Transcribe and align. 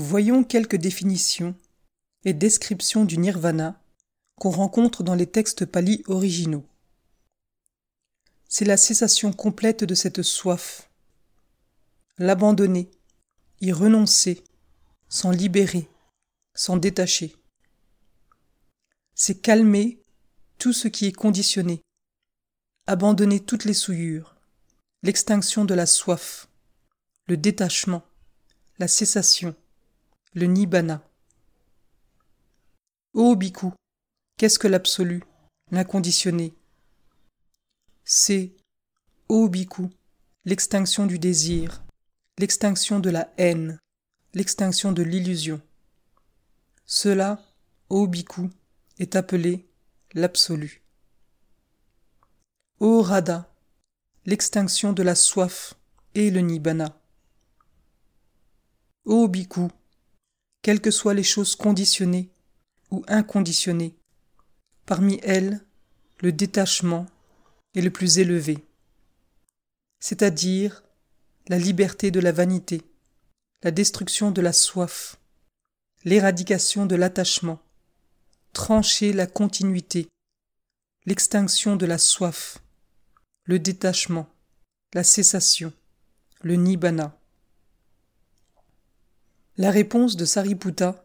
Voyons 0.00 0.44
quelques 0.44 0.76
définitions 0.76 1.56
et 2.24 2.32
descriptions 2.32 3.04
du 3.04 3.18
nirvana 3.18 3.82
qu'on 4.36 4.50
rencontre 4.50 5.02
dans 5.02 5.16
les 5.16 5.26
textes 5.26 5.66
palis 5.66 6.04
originaux. 6.06 6.64
C'est 8.48 8.64
la 8.64 8.76
cessation 8.76 9.32
complète 9.32 9.82
de 9.82 9.96
cette 9.96 10.22
soif, 10.22 10.88
l'abandonner, 12.16 12.92
y 13.60 13.72
renoncer, 13.72 14.44
s'en 15.08 15.32
libérer, 15.32 15.90
s'en 16.54 16.76
détacher. 16.76 17.34
C'est 19.16 19.42
calmer 19.42 20.00
tout 20.58 20.72
ce 20.72 20.86
qui 20.86 21.06
est 21.06 21.12
conditionné, 21.12 21.82
abandonner 22.86 23.40
toutes 23.40 23.64
les 23.64 23.74
souillures, 23.74 24.36
l'extinction 25.02 25.64
de 25.64 25.74
la 25.74 25.86
soif, 25.86 26.46
le 27.26 27.36
détachement, 27.36 28.04
la 28.78 28.86
cessation, 28.86 29.56
le 30.38 30.46
nibbana. 30.46 31.02
Ô 33.12 33.34
Bhikkhu, 33.34 33.72
qu'est-ce 34.36 34.58
que 34.58 34.68
l'absolu, 34.68 35.24
l'inconditionné? 35.72 36.54
C'est, 38.04 38.54
ô 39.28 39.48
Bhikkhu, 39.48 39.88
l'extinction 40.44 41.06
du 41.06 41.18
désir, 41.18 41.82
l'extinction 42.38 43.00
de 43.00 43.10
la 43.10 43.32
haine, 43.36 43.80
l'extinction 44.32 44.92
de 44.92 45.02
l'illusion. 45.02 45.60
Cela, 46.86 47.44
ô 47.88 48.06
Bhikkhu, 48.06 48.48
est 49.00 49.16
appelé 49.16 49.68
l'absolu. 50.14 50.84
Ô 52.78 53.02
Radha, 53.02 53.52
l'extinction 54.24 54.92
de 54.92 55.02
la 55.02 55.16
soif 55.16 55.74
et 56.14 56.30
le 56.30 56.40
nibbana. 56.40 56.96
Ô 59.04 59.26
Bhikkhu, 59.26 59.68
quelles 60.68 60.82
que 60.82 60.90
soient 60.90 61.14
les 61.14 61.22
choses 61.22 61.56
conditionnées 61.56 62.28
ou 62.90 63.02
inconditionnées, 63.08 63.96
parmi 64.84 65.18
elles, 65.22 65.64
le 66.20 66.30
détachement 66.30 67.06
est 67.74 67.80
le 67.80 67.90
plus 67.90 68.18
élevé, 68.18 68.58
c'est-à-dire 69.98 70.84
la 71.46 71.56
liberté 71.56 72.10
de 72.10 72.20
la 72.20 72.32
vanité, 72.32 72.82
la 73.62 73.70
destruction 73.70 74.30
de 74.30 74.42
la 74.42 74.52
soif, 74.52 75.16
l'éradication 76.04 76.84
de 76.84 76.96
l'attachement, 76.96 77.60
trancher 78.52 79.14
la 79.14 79.26
continuité, 79.26 80.06
l'extinction 81.06 81.76
de 81.76 81.86
la 81.86 81.96
soif, 81.96 82.58
le 83.44 83.58
détachement, 83.58 84.28
la 84.92 85.02
cessation, 85.02 85.72
le 86.42 86.56
nibbana. 86.56 87.17
La 89.60 89.72
réponse 89.72 90.14
de 90.14 90.24
Sariputta, 90.24 91.04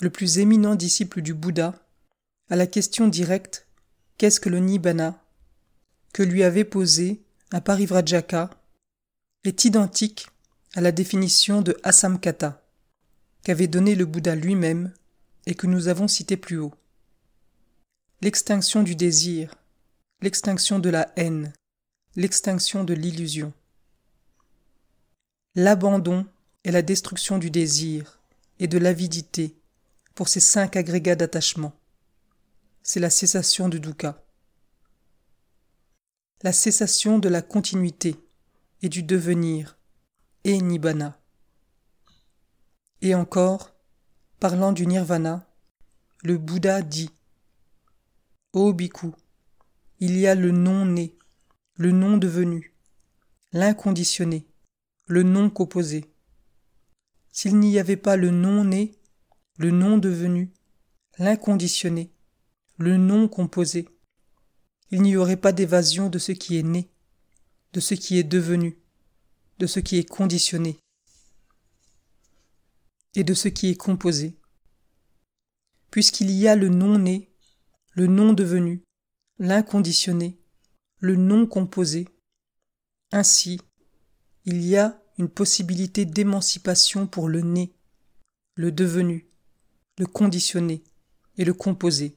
le 0.00 0.08
plus 0.08 0.38
éminent 0.38 0.76
disciple 0.76 1.20
du 1.20 1.34
Bouddha, 1.34 1.74
à 2.48 2.56
la 2.56 2.66
question 2.66 3.06
directe 3.06 3.66
Qu'est-ce 4.16 4.40
que 4.40 4.48
le 4.48 4.60
Nibbana 4.60 5.22
que 6.14 6.22
lui 6.22 6.42
avait 6.42 6.64
posé 6.64 7.22
un 7.50 7.60
Parivrajaka 7.60 8.48
est 9.44 9.66
identique 9.66 10.28
à 10.74 10.80
la 10.80 10.90
définition 10.90 11.60
de 11.60 11.76
Asamkata 11.82 12.62
qu'avait 13.44 13.66
donné 13.66 13.94
le 13.94 14.06
Bouddha 14.06 14.36
lui-même 14.36 14.94
et 15.44 15.54
que 15.54 15.66
nous 15.66 15.88
avons 15.88 16.08
cité 16.08 16.38
plus 16.38 16.56
haut. 16.56 16.72
L'extinction 18.22 18.82
du 18.82 18.96
désir, 18.96 19.54
l'extinction 20.22 20.78
de 20.78 20.88
la 20.88 21.12
haine, 21.16 21.52
l'extinction 22.16 22.84
de 22.84 22.94
l'illusion. 22.94 23.52
L'abandon 25.54 26.26
et 26.64 26.70
la 26.70 26.82
destruction 26.82 27.38
du 27.38 27.50
désir 27.50 28.20
et 28.58 28.66
de 28.66 28.78
l'avidité 28.78 29.56
pour 30.14 30.28
ces 30.28 30.40
cinq 30.40 30.76
agrégats 30.76 31.16
d'attachement. 31.16 31.72
C'est 32.82 33.00
la 33.00 33.10
cessation 33.10 33.68
du 33.68 33.80
dukkha. 33.80 34.24
La 36.42 36.52
cessation 36.52 37.18
de 37.18 37.28
la 37.28 37.42
continuité 37.42 38.16
et 38.82 38.88
du 38.88 39.02
devenir 39.02 39.78
et 40.44 40.60
nibbana. 40.60 41.18
Et 43.00 43.14
encore, 43.14 43.74
parlant 44.40 44.72
du 44.72 44.86
nirvana, 44.86 45.46
le 46.22 46.38
Bouddha 46.38 46.82
dit 46.82 47.10
Ô 48.52 48.72
Bhikkhu, 48.72 49.12
il 49.98 50.18
y 50.18 50.26
a 50.26 50.34
le 50.34 50.50
non-né, 50.50 51.16
le 51.76 51.90
non 51.90 52.16
devenu, 52.16 52.74
l'inconditionné, 53.52 54.46
le 55.06 55.22
non 55.22 55.48
composé. 55.48 56.11
S'il 57.32 57.58
n'y 57.58 57.78
avait 57.78 57.96
pas 57.96 58.16
le 58.16 58.30
non-né, 58.30 58.94
le 59.56 59.70
non 59.70 59.96
devenu, 59.96 60.52
l'inconditionné, 61.18 62.12
le 62.76 62.98
non 62.98 63.26
composé, 63.26 63.88
il 64.90 65.00
n'y 65.00 65.16
aurait 65.16 65.38
pas 65.38 65.52
d'évasion 65.52 66.10
de 66.10 66.18
ce 66.18 66.32
qui 66.32 66.58
est 66.58 66.62
né, 66.62 66.90
de 67.72 67.80
ce 67.80 67.94
qui 67.94 68.18
est 68.18 68.24
devenu, 68.24 68.78
de 69.58 69.66
ce 69.66 69.80
qui 69.80 69.96
est 69.96 70.08
conditionné 70.08 70.78
et 73.14 73.24
de 73.24 73.34
ce 73.34 73.48
qui 73.48 73.70
est 73.70 73.76
composé. 73.76 74.38
Puisqu'il 75.90 76.30
y 76.30 76.48
a 76.48 76.56
le 76.56 76.68
non-né, 76.68 77.34
le 77.94 78.06
non 78.06 78.34
devenu, 78.34 78.82
l'inconditionné, 79.38 80.38
le 80.98 81.16
non 81.16 81.46
composé, 81.46 82.06
ainsi 83.10 83.60
il 84.44 84.62
y 84.64 84.76
a 84.76 85.01
une 85.18 85.28
possibilité 85.28 86.04
d'émancipation 86.04 87.06
pour 87.06 87.28
le 87.28 87.40
né, 87.40 87.72
le 88.54 88.72
devenu, 88.72 89.28
le 89.98 90.06
conditionné 90.06 90.82
et 91.36 91.44
le 91.44 91.54
composé. 91.54 92.16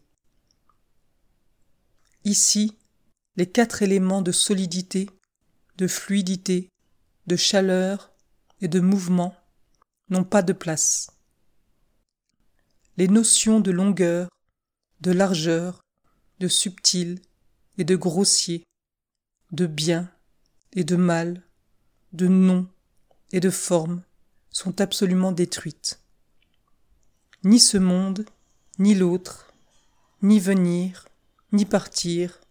Ici, 2.24 2.78
les 3.36 3.50
quatre 3.50 3.82
éléments 3.82 4.22
de 4.22 4.32
solidité, 4.32 5.10
de 5.78 5.88
fluidité, 5.88 6.70
de 7.28 7.36
chaleur 7.36 8.14
et 8.62 8.68
de 8.68 8.80
mouvement 8.80 9.36
n'ont 10.10 10.24
pas 10.24 10.42
de 10.42 10.54
place. 10.54 11.12
Les 12.98 13.08
notions 13.08 13.60
de 13.60 13.72
longueur, 13.72 14.30
de 15.02 15.12
largeur, 15.12 15.82
de 16.40 16.48
subtil 16.48 17.22
et 17.78 17.84
de 17.84 17.96
grossier, 17.96 18.64
de 19.52 19.68
bien 19.68 20.10
et 20.74 20.84
de 20.84 20.96
mal, 20.96 21.44
de 22.14 22.28
non 22.28 22.68
de 23.40 23.50
forme 23.50 24.02
sont 24.50 24.82
absolument 24.82 25.32
détruites. 25.32 26.00
Ni 27.44 27.60
ce 27.60 27.78
monde, 27.78 28.26
ni 28.80 28.96
l'autre, 28.96 29.54
ni 30.22 30.40
venir, 30.40 31.08
ni 31.52 31.66
partir, 31.66 32.42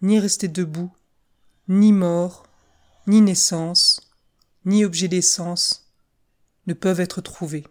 ni 0.00 0.18
rester 0.18 0.48
debout, 0.48 0.92
ni 1.68 1.92
mort, 1.92 2.44
ni 3.06 3.20
naissance, 3.20 4.12
ni 4.64 4.84
objet 4.84 5.08
d'essence 5.08 5.92
ne 6.66 6.74
peuvent 6.74 7.00
être 7.00 7.20
trouvés. 7.20 7.64